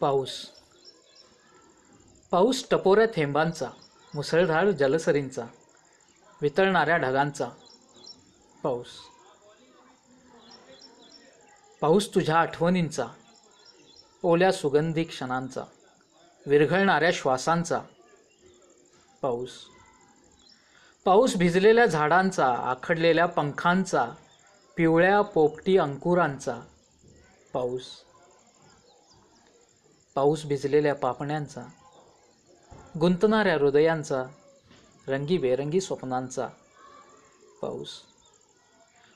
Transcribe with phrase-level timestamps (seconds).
[0.00, 0.46] पाऊस.
[2.30, 3.70] पाऊस टपोऱ्या थेंबांचा
[4.14, 5.46] मुसळधार जलसरींचा
[6.42, 7.48] वितळणाऱ्या ढगांचा.
[8.62, 8.86] पाऊस.
[11.80, 13.06] पाऊस तुझ्या आठवणींचा
[14.22, 15.64] ओल्या सुगंधी क्षणांचा
[16.46, 17.80] विरघळणाऱ्या श्वासांचा.
[19.22, 19.50] पाऊस.
[21.04, 24.08] पाऊस भिजलेल्या झाडांचा आखडलेल्या पंखांचा
[24.76, 26.60] पिवळ्या पोपटी अंकुरांचा.
[27.52, 27.84] पाऊस.
[30.18, 31.62] पाऊस भिजलेल्या पापण्यांचा
[33.00, 34.24] गुंतणाऱ्या हृदयांचा
[35.08, 36.48] रंगीबेरंगी स्वप्नांचा
[37.62, 37.88] पाऊस.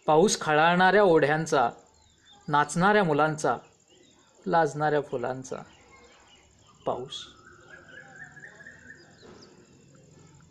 [0.07, 1.71] पाऊस खळाळणाऱ्या ओढ्यांचा
[2.49, 3.57] नाचणाऱ्या मुलांचा
[4.47, 5.57] लाजणाऱ्या फुलांचा
[6.87, 7.27] पाऊस.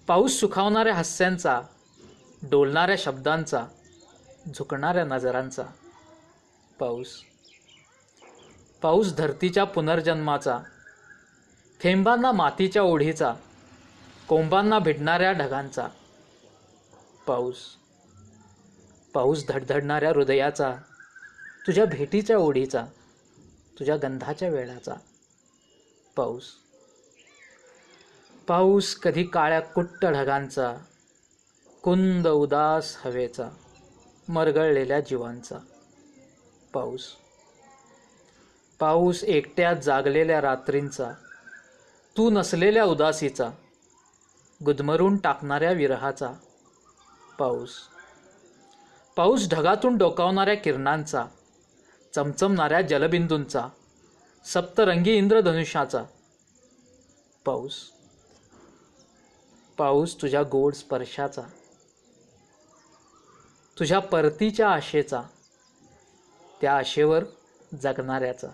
[0.07, 1.61] पाऊस सुखावणाऱ्या हास्यांचा
[2.43, 3.65] डोलणाऱ्या शब्दांचा
[4.55, 5.63] झुकणाऱ्या नजरांचा
[6.79, 7.23] पाऊस.
[8.81, 10.57] पाऊस धरतीच्या पुनर्जन्माचा
[11.79, 13.33] थेंबांना मातीच्या ओढीचा
[14.27, 15.87] कोंबांना भिडणाऱ्या ढगांचा.
[17.27, 17.57] पाऊस
[19.13, 20.75] पाऊस धडधडणाऱ्या हृदयाचा
[21.67, 22.85] तुझ्या भेटीच्या ओढीचा
[23.79, 24.93] तुझ्या गंधाच्या वेळाचा
[26.15, 26.49] पाऊस
[28.47, 30.73] पाऊस कधी काळ्या कुट्ट ढगांचा
[31.83, 33.49] कुंद उदास हवेचा
[34.27, 35.57] मरगळलेल्या जीवांचा.
[36.73, 37.07] पाऊस
[38.81, 41.11] पाऊस एकट्या जागलेल्या रात्रींचा
[42.17, 43.49] तू नसलेल्या उदासीचा
[44.65, 46.33] गुदमरून टाकणाऱ्या विरहाचा
[47.39, 47.69] पाऊस.
[49.15, 51.25] पाऊस ढगातून डोकावणाऱ्या किरणांचा
[52.15, 53.67] चमचमणाऱ्या जलबिंदूंचा
[54.45, 56.03] सप्तरंगी इंद्रधनुष्याचा
[57.45, 57.91] पाऊस.
[59.77, 61.41] पाऊस तुझ्या गोड स्पर्शाचा
[63.79, 65.21] तुझ्या परतीच्या आशेचा
[66.61, 67.23] त्या आशेवर
[67.81, 68.47] जगणाऱ्याचा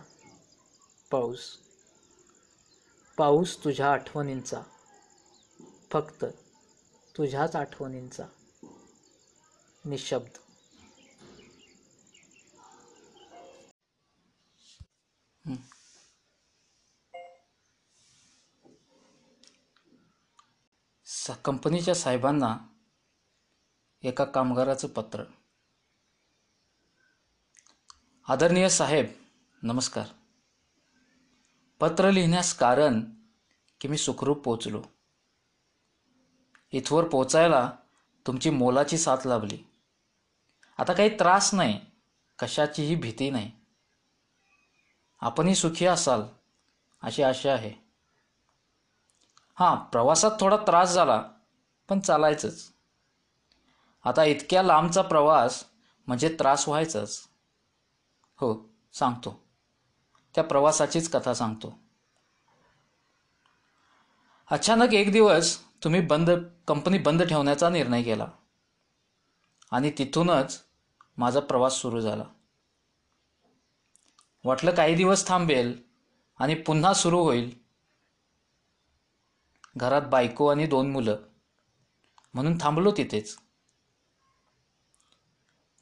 [1.12, 1.58] पाऊस.
[3.18, 4.62] पाऊस तुझ्या आठवणींचा.
[5.92, 6.26] फक्त
[7.18, 8.26] तुझ्याच आठवणींचा.
[9.86, 10.38] निशब्द.
[21.06, 22.58] स कंपनीच्या साहेबांना
[24.04, 25.24] एका कामगाराचं पत्र.
[28.28, 29.06] आदरणीय साहेब
[29.64, 30.27] नमस्कार.
[31.80, 33.02] पत्र लिहिण्यास कारण
[33.82, 34.82] की मी सुखरूप पोचलो.
[36.72, 37.72] इथवर पोचायला
[38.28, 39.58] तुमची मोलाची साथ लाभली.
[40.78, 41.80] आता काही त्रास नाही
[42.40, 43.52] कशाचीही भीती नाही.
[45.20, 46.22] आपणही सुखी असाल
[47.02, 47.74] अशी आशा आहे.
[49.56, 51.30] हां प्रवासात थोडा त्रास झाला
[51.90, 52.72] पण चालायचंच.
[54.04, 55.66] आता इतक्या लांबचा प्रवास
[56.08, 57.28] म्हणजे त्रास व्हायचाच.
[58.38, 59.47] हो सांगतो.
[60.38, 61.80] त्या प्रवासाचीच कथा सांगतो.
[64.52, 66.30] अचानक एक दिवस तुम्ही बंद
[66.68, 68.28] कंपनी बंद ठेवण्याचा निर्णय केला.
[69.72, 70.64] आणि तिथूनच
[71.18, 72.24] माझा प्रवास सुरू झाला.
[74.44, 75.84] वाटलं काही दिवस थांबेल
[76.40, 77.60] आणि पुन्हा सुरू होईल.
[79.78, 81.18] घरात बायको आणि दोन मुलं.
[82.34, 83.38] म्हणून थांबलो तिथेच.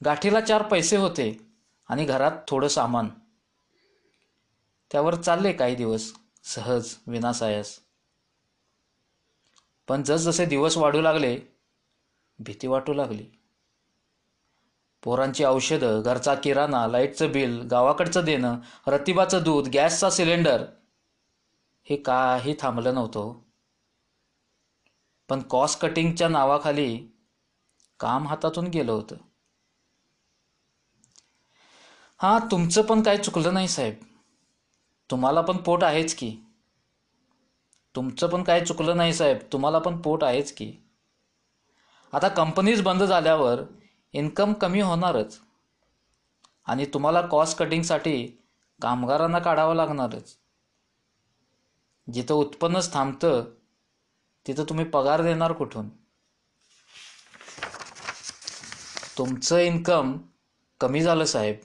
[0.04, 1.52] गाठीला चार पैसे होते
[1.88, 3.08] आणि घरात थोडं सामान.
[4.90, 6.12] त्यावर चालले काही दिवस
[6.44, 7.80] सहज विनासायास.
[9.88, 11.40] पण जसजसे दिवस वाढू लागले
[12.38, 13.24] भीती वाटू लागली.
[15.02, 20.64] पोरांची औषधं घरचा किराणा लाईटचं बिल गावाकडचं देणं रतिबाचं दूध गॅसचा सिलेंडर
[21.84, 23.40] हे काही थांबलं नव्हतं.
[25.28, 27.08] पण कॉस्ट कटिंगच्या नावाखाली
[28.00, 29.16] काम हातातून गेलं होतं.
[32.18, 33.94] हां तुमचं पण काही चुकलं नाही साहेब.
[35.10, 36.38] तुम्हाला पण पोट आहेच की.
[37.96, 40.76] तुमचं पण काही चुकलं नाही साहेब तुम्हाला पण पोट आहेच की.
[42.12, 43.62] आता कंपनीज बंद झाल्यावर
[44.12, 45.40] इन्कम कमी होणारच.
[46.66, 48.26] आणि तुम्हाला कॉस्ट कटिंगसाठी
[48.82, 50.38] कामगारांना काढावं लागणारच.
[52.12, 53.44] जिथं उत्पन्नच थांबतं
[54.46, 55.88] तिथं तुम्ही पगार देणार कुठून?
[59.18, 60.18] तुमचं इन्कम
[60.80, 61.56] कमी झालं साहेब.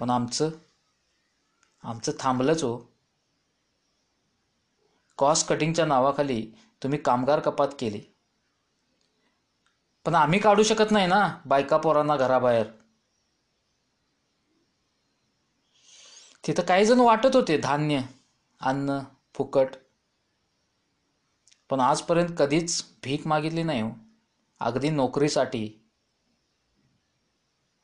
[0.00, 0.50] पण आमचं
[1.84, 2.92] आमचं थांबलंच हो.
[5.18, 6.52] कॉस्ट कटिंगच्या नावाखाली
[6.82, 8.00] तुम्ही कामगार कपात केली.
[10.06, 12.66] पण आम्ही काढू शकत नाही ना बायका पोरांना घराबाहेर.
[16.46, 18.00] तिथं काही जण वाटत होते धान्य
[18.60, 18.98] अन्न
[19.34, 19.68] फुकट.
[21.70, 23.90] पण आजपर्यंत कधीच भीक मागितली नाही हो.
[24.60, 25.78] अगदी नोकरीसाठी.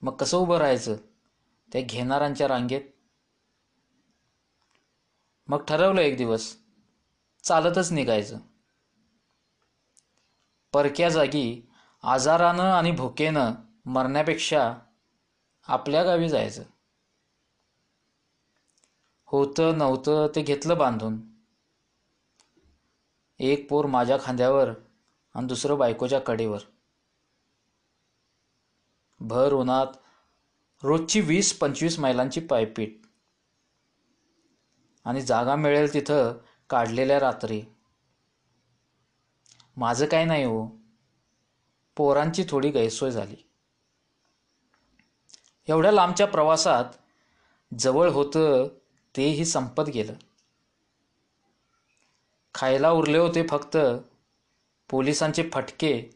[0.02, 0.96] मग कसं उभं राहायचं?
[1.72, 2.80] त्या घेणाऱ्यांच्या रांगेत
[5.48, 6.56] मग ठरवलं एक दिवस.
[7.42, 8.38] चालतच निघायचं.
[10.72, 11.68] परक्या जागी
[12.02, 13.52] आजारानं आणि भुकेनं
[13.84, 14.74] मरण्यापेक्षा
[15.68, 16.62] आपल्या गावी जायचं.
[19.24, 21.20] होतं नव्हतं ते घेतलं बांधून.
[23.38, 24.68] एक पोर माझ्या खांद्यावर
[25.34, 26.58] आणि दुसरं बायकोच्या कडेवर.
[29.20, 29.86] भर उन्हात
[30.82, 33.07] रोजची वीस पंचवीस मैलांची पायपीट.
[35.04, 36.38] आणि जागा मिळेल तिथं
[36.70, 37.62] काढलेल्या रात्री.
[39.76, 40.68] माझं काय नाही हो.
[41.96, 43.36] पोरांची थोडी गैरसोय झाली.
[45.68, 46.84] एवढ्या लांबच्या प्रवासात
[47.78, 48.68] जवळ होतं
[49.16, 50.12] तेही संपत गेलं.
[52.54, 53.76] खायला उरले होते फक्त
[54.90, 56.10] पोलिसांचे फटके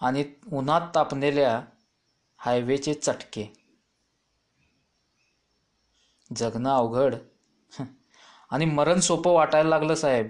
[0.00, 1.64] आणि उन्हात तापलेल्या
[2.38, 3.52] हायवेचे चटके.
[6.36, 7.14] जगणं अवघड.
[8.50, 10.28] आणि मरण सोपं वाटायला लागलं साहेब.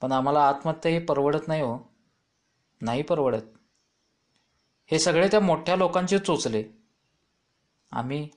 [0.00, 1.78] पण आम्हाला आत्महत्या हे परवडत नाही हो.
[2.80, 3.42] नाही परवडत.
[4.86, 6.64] हे सगळे त्या मोठ्या लोकांचे चोचले.
[7.90, 8.28] आम्ही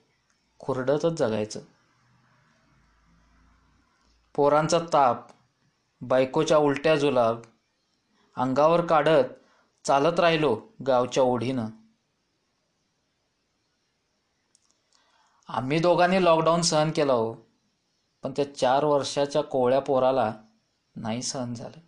[0.58, 1.60] खुरडतच जगायचं.
[4.34, 5.26] पोरांचा ताप
[6.00, 7.40] बायकोच्या उलट्या जुलाब
[8.36, 9.24] अंगावर काढत
[9.84, 11.66] चालत राहिलो गावच्या ओढीनं.
[15.48, 17.34] आम्ही दोघांनी लॉकडाऊन सहन केला हो.
[18.22, 20.32] पण त्या चार वर्षाच्या कोवळ्या पोराला
[20.96, 21.80] नाही सहन झालं.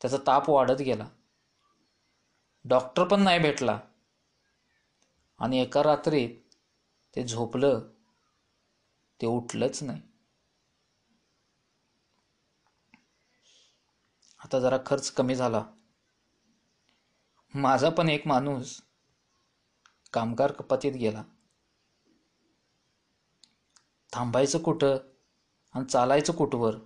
[0.00, 1.08] त्याचा ताप वाढत गेला.
[2.64, 3.80] डॉक्टर पण नाही भेटला.
[5.38, 6.54] आणि एका रात्रीत
[7.16, 7.80] ते झोपलं
[9.20, 10.00] ते उठलंच नाही.
[14.44, 15.64] आता जरा खर्च कमी झाला.
[17.54, 18.82] माझा पण एक माणूस
[20.12, 21.22] कामगार कपातीत गेला.
[24.14, 24.96] थांबायचं कुठं
[25.74, 26.76] आणि चालायचं कुठवर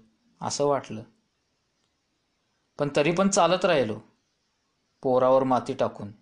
[0.40, 1.02] असं वाटलं.
[2.78, 4.00] पण तरी पण चालत राहिलो
[5.02, 6.12] पोरावर माती टाकून.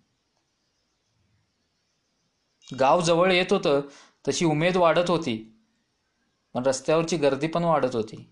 [2.79, 3.81] गाव जवळ येत होतं
[4.27, 5.59] तशी उमेद वाढत होती
[6.53, 8.29] पण रस्त्यावरची गर्दी पण वाढत होती.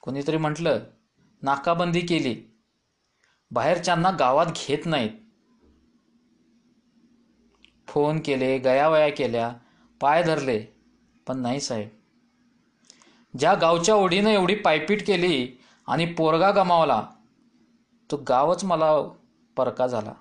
[0.00, 0.84] कोणीतरी म्हटलं
[1.42, 2.42] नाकाबंदी केली.
[3.50, 5.10] बाहेरच्यांना गावात घेत नाहीत.
[7.88, 9.52] फोन केले गयावया केल्या
[10.00, 10.81] पाय धरले.
[11.26, 11.88] पण नाही साहेब.
[13.38, 17.08] ज्या गावच्या ओढीनं एवढी पायपीट केली आणि पोरगा गमावला
[18.10, 19.02] तो गावच मला
[19.56, 20.14] परका झाला.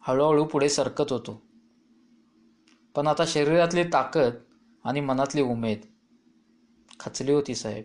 [0.00, 1.42] हळूहळू पुढे सरकत होतो.
[2.94, 4.30] पण आता शरीरातली ताकद
[4.84, 5.80] आणि मनातली उमेद
[7.00, 7.84] खचली होती साहेब.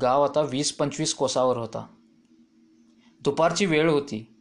[0.00, 1.86] गाव आता वीस पंचवीस कोसावर होता.
[3.20, 4.35] दुपारची वेळ होती.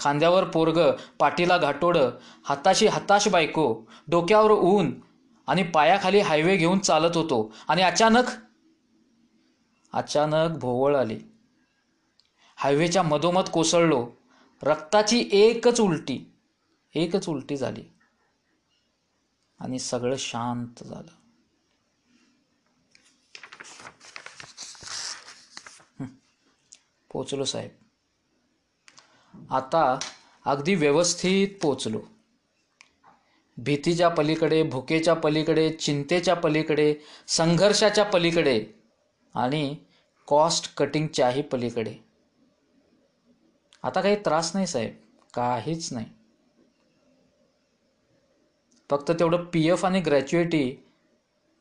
[0.00, 2.10] खांद्यावर पोरग पाठीला घाटोडं
[2.44, 5.00] हाताशी हताश बायको डोक्यावर ऊन
[5.46, 7.54] आणि पायाखाली हायवे घेऊन चालत होतो.
[7.68, 8.24] आणि अचानक
[9.92, 11.20] अचानक भोवळ आली.
[12.56, 14.12] हायवेच्या मधोमध कोसळलो.
[14.62, 16.32] रक्ताची एकच उलटी
[16.94, 17.84] एकच उलटी झाली.
[19.60, 21.10] आणि सगळं शांत झालं.
[27.12, 27.89] पोचलो साहेब.
[29.50, 29.98] आता
[30.44, 32.00] अगदी व्यवस्थित पोचलो.
[33.56, 36.94] भीतीच्या पलीकडे भुकेच्या पलीकडे चिंतेच्या पलीकडे
[37.26, 38.66] संघर्षाच्या पलीकडे
[39.34, 39.76] आणि
[40.26, 41.94] कॉस्ट कटिंगच्याही पलीकडे.
[43.82, 44.94] आता काही त्रास नाही साहेब
[45.34, 46.06] काहीच नाही.
[48.90, 50.84] फक्त तेवढं पी एफ आणि ग्रॅच्युएटी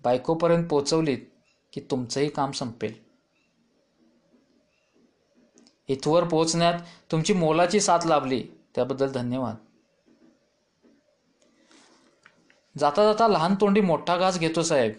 [0.03, 1.17] बायकोपर्यंत पोचवलीत
[1.73, 3.08] की तुमचंही काम संपेल.
[5.89, 6.73] इथवर पोचण्यात
[7.11, 8.43] तुमची मोलाची साथ लाभली.
[8.75, 9.55] त्याबद्दल धन्यवाद.
[12.77, 14.93] जाता जाता लहान तोंडी मोठा घास घेतो साहेब.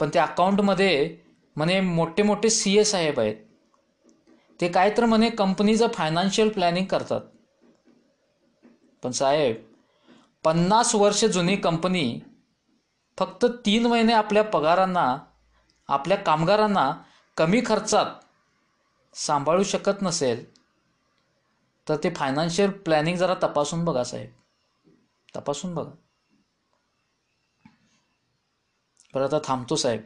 [0.00, 1.16] पण त्या अकाउंटमध्ये
[1.56, 3.36] म्हणे मोठे मोठे सी ए साहेब आहेत.
[4.60, 7.20] ते काय तर म्हणे कंपनीचं फायनान्शियल प्लॅनिंग करतात.
[9.02, 9.56] पण साहेब
[10.44, 12.20] पन्नास वर्ष जुनी कंपनी
[13.18, 15.18] फक्त तीन महिने आपल्या पगारांना
[15.88, 16.92] आपल्या कामगारांना
[17.36, 18.06] कमी खर्चात
[19.14, 20.62] सांभाळू शकत नसेल
[21.88, 24.30] तर ते फायनान्शियल प्लॅनिंग जरा तपासून बघा साहेब.
[25.36, 25.90] तपासून बघा.
[29.14, 30.00] बरं आता थांबतो साहेब.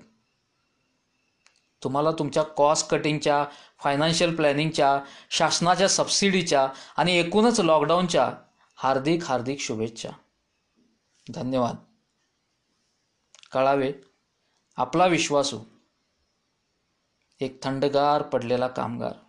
[1.83, 3.47] तुम्हाला तुमच्या कॉस्ट कटिंगच्या
[3.79, 8.33] फायनान्शियल प्लॅनिंगच्या शासनाच्या सबसिडीच्या आणि एकूणच लॉकडाऊनच्या
[8.77, 10.09] हार्दिक हार्दिक शुभेच्छा.
[11.35, 11.75] धन्यवाद.
[13.53, 13.93] कळावे.
[14.77, 15.61] आपला विश्वासू.
[17.41, 19.26] एक थंडगार पडलेला कामगार.